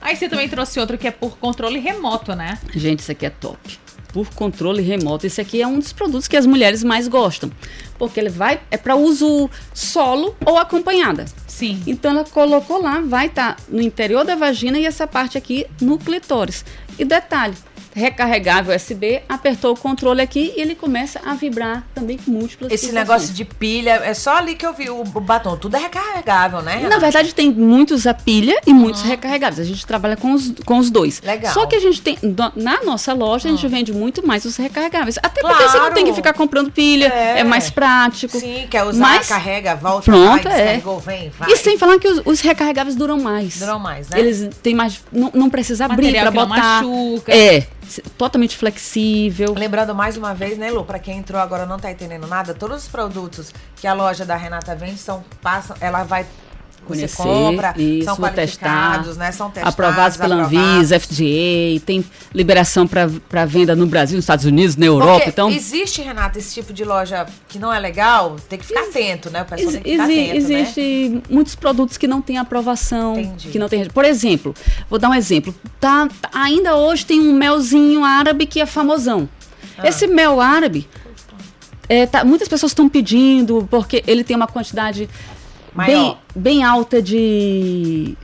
[0.00, 2.58] Aí você também trouxe outro que é por controle remoto, né?
[2.74, 3.78] Gente, isso aqui é top.
[4.12, 7.50] Por controle remoto, esse aqui é um dos produtos que as mulheres mais gostam,
[7.98, 11.26] porque ele vai é para uso solo ou acompanhada.
[11.46, 11.80] Sim.
[11.86, 15.98] Então ela colocou lá, vai estar no interior da vagina e essa parte aqui no
[15.98, 16.64] clitóris.
[16.98, 17.54] E detalhe,
[17.94, 22.86] recarregável USB, apertou o controle aqui e ele começa a vibrar também com múltiplas Esse
[22.86, 23.08] pulsações.
[23.08, 25.56] negócio de pilha, é só ali que eu vi o, o batom.
[25.56, 26.74] Tudo é recarregável, né?
[26.74, 27.00] Na Renata?
[27.00, 29.58] verdade, tem muitos a pilha e muitos recarregáveis.
[29.60, 31.20] A gente trabalha com os, com os dois.
[31.22, 31.52] Legal.
[31.52, 32.18] Só que a gente tem.
[32.56, 35.18] Na nossa loja, a gente vende muito mais os recarregáveis.
[35.22, 35.94] Até porque você não Claro.
[35.94, 37.40] tem que ficar comprando pilha, É.
[37.40, 38.38] é, mais prático.
[38.38, 40.82] Sim, quer usar, Mas- carrega, volta, Pronto, vai, é.
[41.04, 41.50] vem, vai.
[41.52, 43.58] E sem falar que os, os recarregáveis duram mais.
[43.58, 44.18] Duram mais, né?
[44.20, 45.00] Eles têm mais.
[45.12, 46.82] Não, não precisa abrir para que não botar.
[46.82, 47.32] machuca.
[47.34, 47.66] É.
[48.16, 49.54] Totalmente flexível.
[49.54, 52.84] Lembrando mais uma vez, né, Lu, pra quem entrou agora não tá entendendo nada, todos
[52.84, 56.26] os produtos que a loja da Renata vende são passam, ela vai
[56.90, 59.24] Conhecer, você compra, isso, são qualificados, testar.
[59.24, 59.32] né?
[59.32, 60.34] São testados, Aprovados pela.
[60.44, 65.14] Anvisa, FDA, tem liberação para venda no Brasil, nos Estados Unidos, na Europa.
[65.14, 68.82] Porque então, existe, Renata, esse tipo de loja que não é legal, tem que ficar
[68.82, 69.42] atento, né?
[69.42, 70.36] O pessoal tem que ficar atento, né?
[70.36, 73.48] existe muitos produtos que não têm aprovação, Entendi.
[73.48, 73.86] que não tem.
[73.88, 74.54] Por exemplo,
[74.88, 75.54] vou dar um exemplo.
[75.78, 79.28] Tá, ainda hoje tem um melzinho árabe que é famosão.
[79.78, 79.88] Ah.
[79.88, 80.88] Esse mel árabe,
[81.88, 85.08] é, tá- muitas pessoas estão pedindo porque ele tem uma quantidade
[85.74, 86.18] Maior.
[86.34, 88.16] bem alta de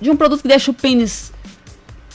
[0.00, 1.32] de um produto que deixa o pênis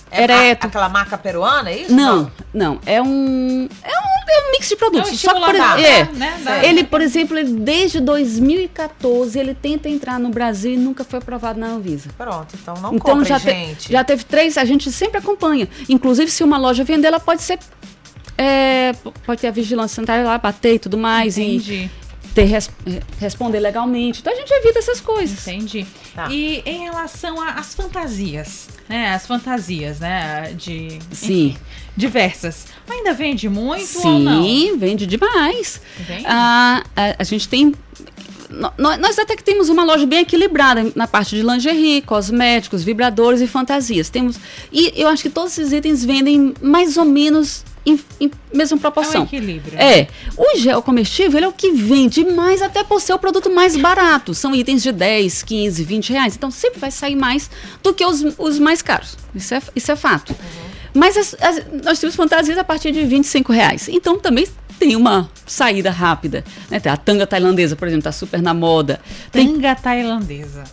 [0.10, 0.66] É ereto.
[0.66, 1.94] a- aquela marca peruana, é isso?
[1.94, 2.80] Não, não.
[2.86, 3.68] É um.
[3.84, 5.10] É um, é um mix de produtos.
[5.10, 6.40] É um Só que, por, é, né?
[6.44, 11.20] Da- Ele, por exemplo, ele, desde 2014, ele tenta entrar no Brasil e nunca foi
[11.20, 12.10] aprovado na Anvisa.
[12.18, 13.92] Pronto, então não então compre, já, te- gente.
[13.92, 15.68] já teve três, a gente sempre acompanha.
[15.90, 17.60] Inclusive, se uma loja vender, ela pode ser.
[18.38, 18.94] é,
[19.26, 21.38] pode ter a vigilância sanitária lá, bater e tudo mais.
[21.38, 21.90] Entendi.
[21.90, 22.03] E
[22.34, 22.70] ter, res-
[23.20, 24.20] responder legalmente.
[24.22, 25.48] Então a gente evita essas coisas.
[25.48, 25.86] Entendi.
[26.16, 26.28] Tá.
[26.32, 29.14] E em relação às fantasias, né?
[29.14, 30.54] As fantasias, né?
[30.58, 31.00] De.
[31.12, 31.48] Sim.
[31.50, 31.58] enfim,
[31.96, 32.66] diversas.
[32.90, 34.44] Ainda vende muito ou não?
[34.44, 35.80] Sim, vende demais.
[36.00, 36.26] Vende?
[36.28, 37.74] Ah, a, a gente tem.
[38.78, 43.48] Nós até que temos uma loja bem equilibrada na parte de lingerie, cosméticos, vibradores e
[43.48, 44.10] fantasias.
[44.12, 44.40] Temos
[44.72, 48.78] e eu acho que todos esses itens vendem mais ou menos em, em mesma É
[48.78, 49.24] um proporção.
[49.24, 49.78] equilíbrio.
[49.80, 53.50] É, o gel comestível ele é o que vende mais até por ser o produto
[53.54, 54.34] mais barato.
[54.34, 56.36] São itens de 10, 15, 20 reais.
[56.36, 57.50] Então sempre vai sair mais
[57.82, 59.18] do que os, os mais caros.
[59.36, 60.36] Isso é, isso é fato.
[60.94, 63.88] Mas as- as- nós temos fantasias a partir de 25 reais.
[63.90, 64.48] Então também
[64.80, 66.44] tem uma saída rápida.
[66.70, 66.80] Né?
[66.80, 69.00] Tem A tanga tailandesa, por exemplo, está super na moda.
[69.32, 70.64] Tem Tanga tailandesa.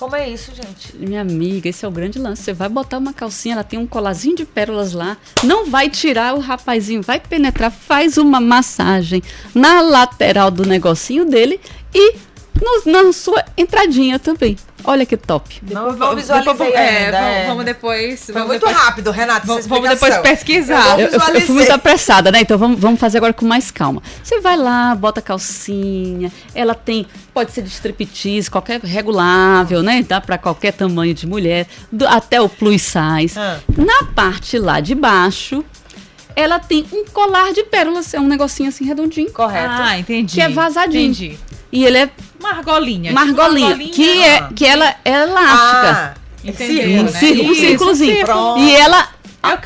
[0.00, 0.96] Como é isso, gente?
[0.96, 2.42] minha amiga, esse é o grande lance.
[2.42, 6.34] Você vai botar uma calcinha, ela tem um colazinho de pérolas lá, não vai tirar
[6.34, 9.22] o rapazinho, vai penetrar, faz uma massagem
[9.54, 11.60] na lateral do negocinho dele
[11.94, 12.14] e
[12.54, 14.56] no- na sua entradinha também.
[14.82, 15.60] Olha que top.
[15.70, 17.46] Não, não visualizei Depois- é, ainda, vamos, é.
[17.46, 18.24] vamos depois.
[18.24, 20.98] Foi vamos muito depois, rápido, Renata, Vamos, essa vamos depois pesquisar.
[20.98, 22.40] Eu, eu- eu fui muito apressada, né?
[22.40, 24.02] Então vamos, vamos fazer agora com mais calma.
[24.24, 30.02] Você vai lá, bota a calcinha, ela tem, pode ser de striptease, qualquer regulável, né?
[30.06, 33.38] Dá pra qualquer tamanho de mulher, do- até o plus size.
[33.38, 33.58] Ah.
[33.76, 35.62] Na parte lá de baixo,
[36.34, 39.30] ela tem um colar de pérolas, é um negocinho assim redondinho.
[39.30, 39.68] Correto.
[39.76, 40.36] Ah, entendi.
[40.36, 41.02] Que é vazadinho.
[41.10, 41.38] Entendi.
[41.70, 42.10] E ele é
[42.40, 46.14] Margolinha, tipo uma que, é, que ela é elástica.
[46.16, 47.12] ah, Entenderam, um né?
[47.12, 48.16] círculo, um círculozinho.
[48.16, 48.58] círculo.
[48.58, 49.08] E ela,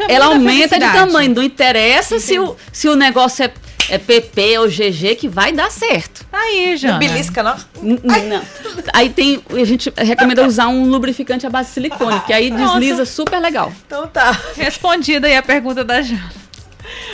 [0.09, 1.35] É ela aumenta de tamanho.
[1.35, 3.53] Não interessa se o, se o negócio é,
[3.91, 6.25] é PP ou GG, que vai dar certo.
[6.33, 6.99] Aí, Jana.
[6.99, 7.57] belisca, não?
[7.83, 8.43] N- Não.
[8.93, 9.41] Aí tem.
[9.51, 12.73] A gente recomenda usar um lubrificante à base de silicone, que aí Pronto.
[12.73, 13.73] desliza super legal.
[13.87, 14.37] Então tá.
[14.57, 16.33] Respondida aí a pergunta da Jana.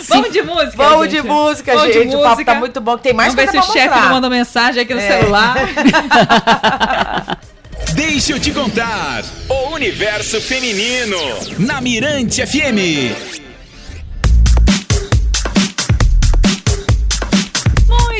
[0.08, 1.26] Vamos de música, Vamos de gente?
[1.28, 2.16] música, Vamos de gente.
[2.16, 2.52] O papo música.
[2.52, 2.98] tá muito bom.
[2.98, 5.08] Tem mais Vamos ver se coisa o chefe não manda mensagem aqui no É.
[5.20, 5.56] celular.
[7.94, 9.22] Deixa eu te contar.
[9.48, 11.16] O universo feminino.
[11.58, 13.14] Na Mirante FM.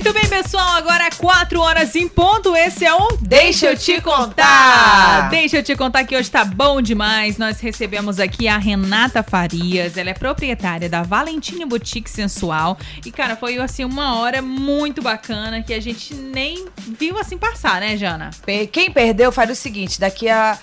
[0.02, 0.78] Muito bem, pessoal.
[0.78, 5.28] Agora 4 horas em ponto, esse é o Deixa eu te contar.
[5.28, 7.36] Deixa eu te contar que hoje tá bom demais.
[7.36, 12.78] Nós recebemos aqui a Renata Farias, ela é proprietária da Valentina Boutique Sensual.
[13.04, 17.78] E, cara, foi assim uma hora muito bacana que a gente nem viu assim passar,
[17.78, 18.30] né, Jana?
[18.72, 20.58] Quem perdeu faz o seguinte, daqui a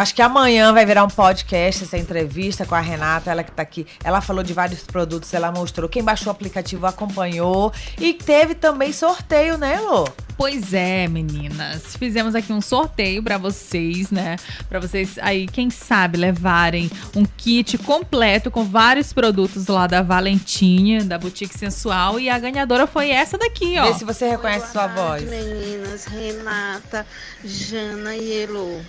[0.00, 3.62] acho que amanhã vai virar um podcast essa entrevista com a Renata, ela que tá
[3.62, 3.86] aqui.
[4.02, 5.88] Ela falou de vários produtos, ela mostrou.
[5.88, 10.08] Quem baixou o aplicativo acompanhou e teve também sorteio, né, Lô?
[10.38, 11.94] Pois é, meninas.
[11.96, 14.36] Fizemos aqui um sorteio pra vocês, né?
[14.70, 21.04] Pra vocês aí, quem sabe, levarem um kit completo com vários produtos lá da Valentinha,
[21.04, 22.18] da Boutique Sensual.
[22.18, 23.92] E a ganhadora foi essa daqui, ó.
[23.92, 25.28] Vê se você reconhece sua Boa voz.
[25.28, 27.06] tarde, meninas, Renata,
[27.44, 28.80] Jana e Elo.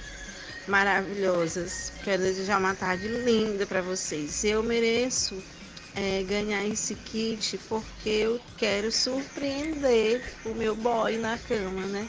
[0.72, 1.92] Maravilhosas.
[2.02, 4.42] Quero desejar uma tarde linda para vocês.
[4.46, 5.36] Eu mereço
[5.94, 12.08] é, ganhar esse kit porque eu quero surpreender o meu boy na cama, né?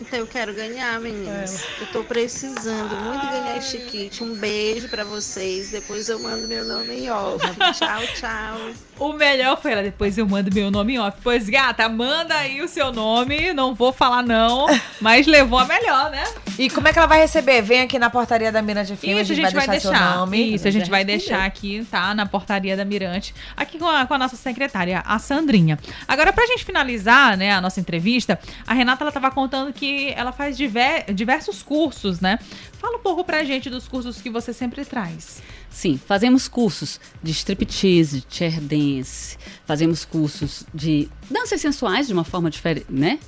[0.00, 1.64] Então eu quero ganhar, meninas.
[1.80, 4.22] Eu tô precisando muito ganhar este kit.
[4.22, 5.70] Um beijo para vocês.
[5.70, 7.44] Depois eu mando meu nome em off.
[7.76, 8.70] tchau, tchau.
[8.98, 9.82] O melhor foi ela.
[9.82, 11.18] Depois eu mando meu nome em off.
[11.20, 13.52] Pois, gata, manda aí o seu nome.
[13.54, 14.66] Não vou falar não,
[15.00, 16.24] mas levou a melhor, né?
[16.58, 17.60] E como é que ela vai receber?
[17.62, 19.80] Vem aqui na portaria da Mirante FM, Isso, a gente vai deixar.
[19.80, 20.54] seu nome.
[20.54, 22.14] Isso, a gente vai deixar aqui, tá?
[22.14, 23.34] Na portaria da Mirante.
[23.56, 25.78] Aqui com a, com a nossa secretária, a Sandrinha.
[26.08, 30.32] Agora, pra gente finalizar, né, a nossa entrevista, a Renata, ela tava contando que ela
[30.32, 32.38] faz diver- diversos cursos, né?
[32.78, 35.42] Fala um pouco pra gente dos cursos que você sempre traz.
[35.68, 42.24] Sim, fazemos cursos de striptease, de chair dance, fazemos cursos de danças sensuais de uma
[42.24, 43.18] forma diferente, né?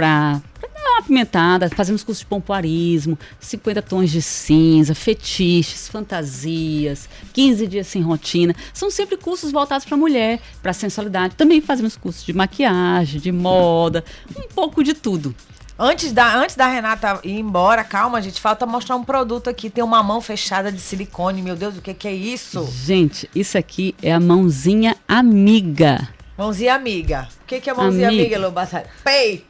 [0.00, 7.66] Pra dar uma apimentada, fazemos cursos de pompoarismo, 50 tons de cinza, fetiches, fantasias, 15
[7.66, 8.54] dias sem rotina.
[8.72, 11.34] São sempre cursos voltados para mulher, para sensualidade.
[11.34, 14.02] Também fazemos cursos de maquiagem, de moda,
[14.34, 15.34] um pouco de tudo.
[15.78, 19.68] Antes da, antes da Renata ir embora, calma, gente, falta mostrar um produto aqui.
[19.68, 21.42] Tem uma mão fechada de silicone.
[21.42, 22.66] Meu Deus, o que, que é isso?
[22.84, 26.08] Gente, isso aqui é a mãozinha amiga.
[26.38, 27.28] Mãozinha amiga.
[27.42, 28.38] O que, que é mãozinha amiga, Amiga.
[28.38, 28.86] Lô Batalha?
[29.04, 29.44] Pei!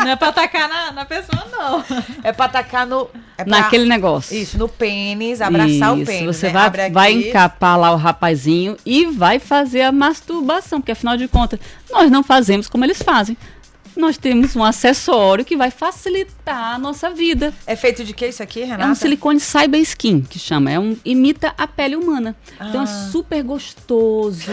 [0.00, 1.84] Não é pra atacar na, na pessoa, não.
[2.22, 3.08] É pra tacar no.
[3.36, 4.36] É pra- Naquele negócio.
[4.36, 6.36] Isso, no pênis, abraçar o Isso, pênis.
[6.36, 6.52] Você né?
[6.52, 6.92] vai, Abre aqui.
[6.92, 11.58] vai encapar lá o rapazinho e vai fazer a masturbação, porque afinal de contas,
[11.90, 13.36] nós não fazemos como eles fazem.
[13.94, 17.52] Nós temos um acessório que vai facilitar a nossa vida.
[17.66, 18.84] É feito de que isso aqui, Renata?
[18.84, 20.70] É um silicone Cyber Skin, que chama.
[20.70, 22.34] É um, imita a pele humana.
[22.54, 22.84] Então Ah.
[22.84, 24.50] é super gostoso,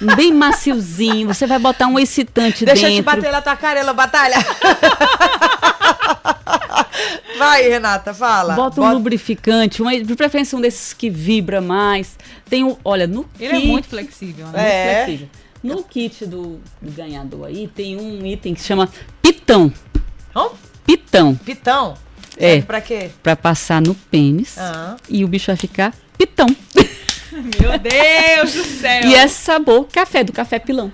[0.00, 1.28] bem maciozinho.
[1.28, 3.04] Você vai botar um excitante Deixa eu te dentro.
[3.16, 4.36] bater na tua carela, batalha.
[7.38, 8.54] vai, Renata, fala.
[8.54, 12.16] Bota um lubrificante, uma, de preferência um desses que vibra mais.
[12.48, 14.52] Tem o, olha, no Ele é kit- muito flexível, né?
[14.52, 15.04] muito É.
[15.04, 15.28] flexível.
[15.62, 18.88] No kit do, do ganhador aí tem um item que se chama
[19.20, 19.72] pitão.
[20.34, 20.48] Hã?
[20.86, 21.34] Pitão.
[21.34, 21.94] Pitão?
[22.36, 22.50] É.
[22.50, 23.10] Serve pra quê?
[23.22, 24.56] Pra passar no pênis.
[24.58, 24.96] Ah.
[25.08, 26.46] E o bicho vai ficar pitão.
[27.36, 29.04] Meu Deus do céu.
[29.04, 30.92] E é sabor café, do café pilão.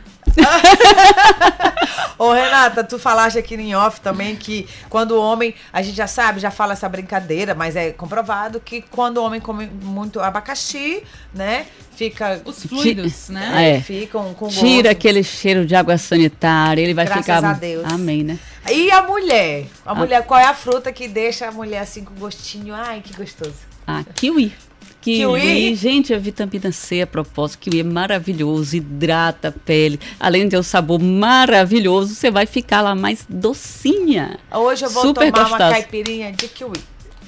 [2.19, 6.07] Ô, Renata, tu falaste aqui em off também que quando o homem, a gente já
[6.07, 11.03] sabe, já fala essa brincadeira, mas é comprovado que quando o homem come muito abacaxi,
[11.35, 12.41] né, fica...
[12.45, 13.51] Os fluidos, né?
[13.53, 13.81] Ah, é.
[13.81, 14.87] Ficam com Tira gosto.
[14.89, 17.45] aquele cheiro de água sanitária, ele vai Graças ficar.
[17.45, 17.85] a Deus.
[17.93, 18.39] Amém, né?
[18.71, 19.67] E a mulher?
[19.85, 22.73] A mulher, qual é a fruta que deixa a mulher assim com gostinho?
[22.75, 23.55] Ai, que gostoso.
[23.87, 24.55] Ah, kiwi.
[25.03, 25.75] Kiwi, Kiwi?
[25.75, 29.99] gente, a vitamina C a propósito, kiwi é maravilhoso, hidrata a pele.
[30.19, 34.39] Além de ter o sabor maravilhoso, você vai ficar lá mais docinha.
[34.53, 36.79] Hoje eu vou Super tomar uma caipirinha de kiwi.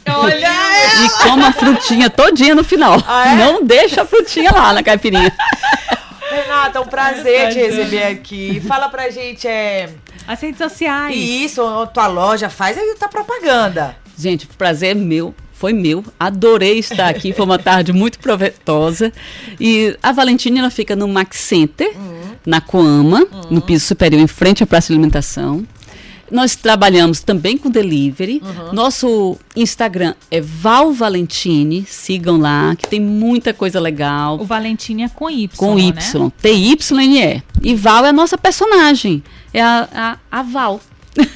[0.09, 0.53] Olha!
[1.05, 3.03] E coma a frutinha todinha no final.
[3.09, 3.37] Ah, é?
[3.37, 5.35] Não deixa a frutinha lá na caipirinha.
[6.31, 8.61] Renata, é um prazer te receber aqui.
[8.61, 9.91] Fala pra gente, é...
[10.29, 11.17] As redes sociais.
[11.17, 13.97] Isso, a tua loja faz aí tua propaganda.
[14.17, 15.35] Gente, o prazer é meu.
[15.65, 19.11] Foi meu, adorei estar aqui, foi uma tarde muito proveitosa.
[19.59, 21.91] E a Valentina ela fica no Max Center,
[22.45, 25.67] na Coama, no piso superior, em frente à Praça de Alimentação.
[26.31, 28.43] Nós trabalhamos também com delivery.
[28.75, 34.39] Nosso Instagram é Val Valentine, sigam lá, que tem muita coisa legal.
[34.39, 35.49] O Valentina é com Y.
[35.57, 35.83] Com né?
[35.83, 37.43] Y, T-Y-N-E.
[37.63, 39.89] E Val é a nossa personagem, é a,
[40.31, 40.79] a, a Val.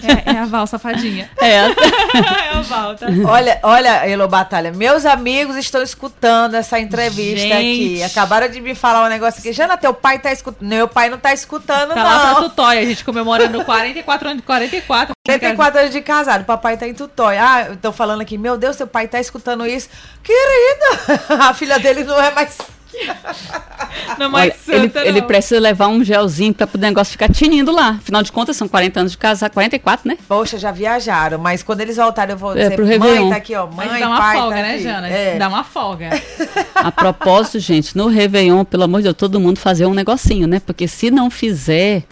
[0.02, 1.30] É, é a Val safadinha.
[1.40, 3.06] É, é a Val, tá?
[3.26, 7.54] Olha, olha, Elo Batalha, meus amigos estão escutando essa entrevista Gente.
[7.54, 8.02] aqui.
[8.02, 9.52] Acabaram de me falar um negócio aqui.
[9.52, 10.68] Jana, teu pai tá escutando.
[10.68, 12.48] Meu pai não tá escutando, Tá lá pra não.
[12.48, 15.14] Tutóia, a gente comemorando 44 anos de 44.
[15.24, 17.40] 44 anos de casado, papai tá em Tutóia.
[17.42, 19.88] Ah, eu tô falando aqui, meu Deus, seu pai tá escutando isso.
[20.22, 22.58] Querida, a filha dele não é mais.
[24.18, 27.70] Não, mais Olha, ele, santa, ele precisa levar um gelzinho pra o negócio ficar tinindo
[27.72, 27.90] lá.
[27.90, 30.16] Afinal de contas, são 40 anos de casar, 44, né?
[30.26, 33.30] Poxa, já viajaram, mas quando eles voltarem eu vou É, dizer, pro mãe, Réveillon.
[33.30, 34.82] tá aqui, ó, mãe, Mas dá uma pai, folga, tá né, aqui.
[34.82, 35.08] Jana?
[35.08, 35.38] É.
[35.38, 36.11] Dá uma folga.
[36.74, 40.61] A propósito, gente, no Réveillon, pelo amor de Deus, todo mundo fazer um negocinho, né?
[40.64, 42.04] Porque se não fizer,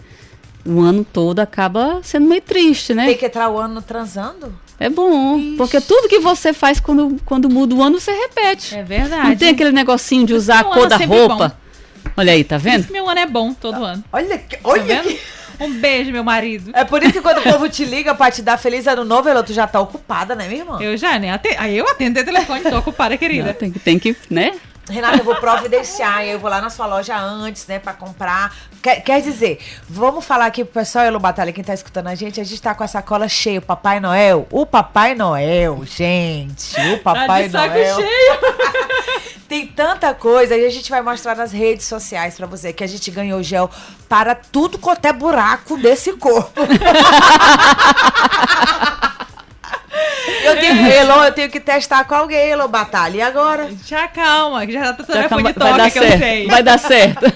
[0.65, 3.05] o ano todo acaba sendo meio triste, né?
[3.07, 4.53] Tem que entrar o ano transando?
[4.79, 8.75] É bom, porque tudo que você faz quando, quando muda o ano, você repete.
[8.75, 9.29] É verdade.
[9.29, 11.57] Não tem aquele negocinho de usar a cor da roupa.
[12.15, 12.77] Olha aí, tá Por vendo?
[12.79, 14.03] isso que meu ano é bom todo ano.
[14.13, 15.07] Olha, que, Tá olha vendo?
[15.07, 15.19] que...
[15.59, 16.69] Um beijo, meu marido.
[16.75, 19.27] É por isso que quando o povo te liga pra te dar feliz ano novo,
[19.27, 20.77] ela, tu já tá ocupada, né, minha irmã?
[20.79, 21.39] Eu já, né?
[21.57, 23.55] Aí eu atendo o telefone, tô ocupada, querida.
[23.55, 24.53] Tem, que- tem que, né?
[24.89, 28.55] Renata, eu vou providenciar, eu vou lá na sua loja antes, né, pra comprar.
[28.81, 32.39] Quer, quer dizer, vamos falar aqui pro pessoal, Elo Batalha, quem tá escutando a gente,
[32.39, 34.47] a gente tá com a sacola cheia, o Papai Noel.
[34.49, 37.95] O Papai Noel, gente, o Tá Papai de saco Noel.
[37.95, 39.37] cheio.
[39.47, 42.87] Tem tanta coisa e a gente vai mostrar nas redes sociais pra você que a
[42.87, 43.69] gente ganhou gel
[44.09, 46.59] para tudo quanto é buraco desse corpo.
[50.43, 53.17] eu tenho, Elon, eu tenho que testar com alguém, Elon Batalha.
[53.17, 53.69] E agora?
[53.85, 56.19] Já calma, que já tá telefone toque que eu certo.
[56.19, 56.47] sei.
[56.47, 57.25] Vai dar certo.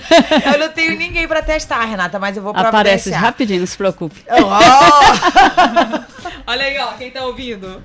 [0.53, 2.71] Eu não tenho ninguém pra testar, Renata, mas eu vou Aparece
[3.09, 3.21] providenciar.
[3.21, 4.23] rapidinho, não se preocupe.
[4.29, 4.49] Oh,
[6.51, 7.81] Olha aí, ó, quem tá ouvindo.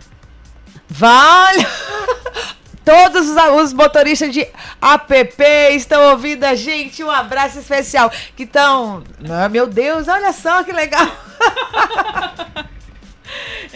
[0.88, 1.66] vale!
[2.84, 4.46] Todos os, os motoristas de
[4.80, 5.14] app
[5.74, 7.02] estão ouvindo a gente.
[7.02, 8.10] Um abraço especial.
[8.36, 9.02] Que estão.
[9.28, 11.04] Ah, meu Deus, olha só que legal.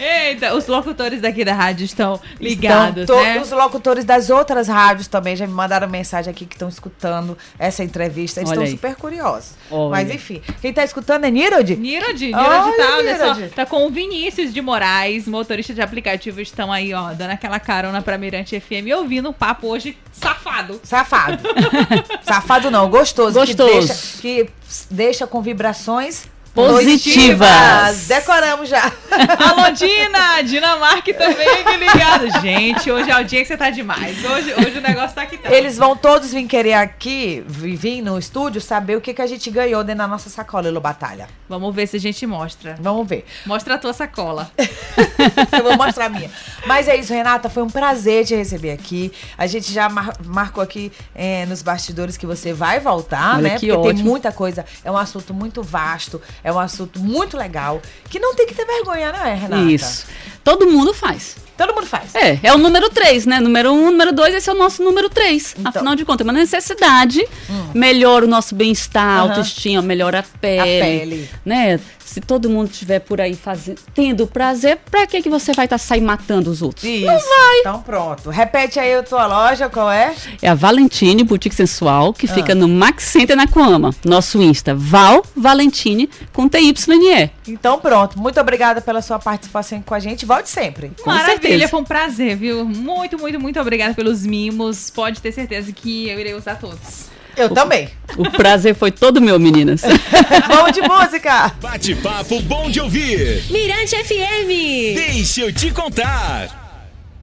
[0.01, 3.39] Eita, os locutores daqui da rádio estão ligados, Então, né?
[3.39, 7.83] Os locutores das outras rádios também já me mandaram mensagem aqui que estão escutando essa
[7.83, 8.39] entrevista.
[8.39, 8.71] Eles Olha estão aí.
[8.71, 9.51] super curiosos.
[9.69, 9.91] Olha.
[9.91, 11.75] Mas enfim, quem tá escutando é Nirod?
[11.75, 16.41] Nirod, Nirod Olha, tá, olha só, tá com o Vinícius de Moraes, motorista de aplicativo,
[16.41, 20.79] estão aí, ó, dando aquela carona pra Mirante FM, ouvindo um papo hoje safado.
[20.83, 21.43] Safado.
[22.23, 23.39] Safado não, gostoso.
[23.39, 23.67] Gostoso.
[23.71, 24.49] Que deixa, que
[24.89, 28.07] deixa com vibrações Positivas.
[28.07, 28.83] Decoramos já.
[29.11, 30.41] Alô, Dina!
[30.43, 32.41] Dinamarca também, que ligado.
[32.41, 34.17] Gente, hoje é o dia que você tá demais.
[34.23, 35.37] Hoje, hoje o negócio tá aqui.
[35.37, 35.51] Tá.
[35.53, 39.27] Eles vão todos vir querer aqui, vi- vir no estúdio, saber o que, que a
[39.27, 41.27] gente ganhou dentro da nossa sacola, Elo Batalha.
[41.47, 42.75] Vamos ver se a gente mostra.
[42.79, 43.25] Vamos ver.
[43.45, 44.51] Mostra a tua sacola.
[45.57, 46.29] Eu vou mostrar a minha.
[46.65, 47.49] Mas é isso, Renata.
[47.49, 49.11] Foi um prazer te receber aqui.
[49.37, 53.59] A gente já mar- marcou aqui é, nos bastidores que você vai voltar, Olha né?
[53.59, 54.09] que Porque tem ótimo.
[54.09, 54.65] muita coisa.
[54.83, 56.21] É um assunto muito vasto.
[56.43, 57.81] É um assunto muito legal.
[58.09, 59.63] Que não tem que ter vergonha, não é, Renata?
[59.63, 60.05] Isso.
[60.43, 61.35] Todo mundo faz.
[61.57, 62.15] Todo mundo faz.
[62.15, 63.39] É, é o número 3, né?
[63.39, 65.55] Número 1, um, número 2, esse é o nosso número 3.
[65.59, 65.69] Então.
[65.69, 67.23] Afinal de contas, é uma necessidade,
[67.73, 69.29] melhora o nosso bem-estar, Aham.
[69.29, 70.59] autoestima, melhora a pele.
[70.59, 71.29] A pele.
[71.45, 71.79] Né?
[72.03, 75.77] Se todo mundo estiver por aí fazendo, tendo prazer, pra que, que você vai estar
[75.77, 76.83] sair matando os outros?
[76.83, 77.05] Isso.
[77.05, 77.59] Não vai.
[77.61, 78.29] Então pronto.
[78.29, 80.13] Repete aí a tua loja, qual é?
[80.41, 82.13] É a Valentine Boutique Sensual, Ah.
[82.13, 83.91] que fica no Max Center na Coama.
[84.03, 87.31] Nosso Insta, Val Valentine com TYNE.
[87.47, 88.19] Então pronto.
[88.19, 90.25] Muito obrigada pela sua participação com a gente.
[90.31, 90.91] Volte sempre.
[91.01, 91.67] Com Maravilha, certeza.
[91.67, 92.63] foi um prazer, viu?
[92.63, 94.89] Muito, muito, muito obrigada pelos mimos.
[94.89, 97.07] Pode ter certeza que eu irei usar todos.
[97.35, 97.89] Eu também.
[98.17, 99.81] O prazer foi todo meu, meninas.
[100.47, 101.49] Vamos de música.
[101.61, 103.43] Bate-papo bom de ouvir.
[103.51, 104.95] Mirante FM.
[104.95, 106.60] Deixa eu te contar.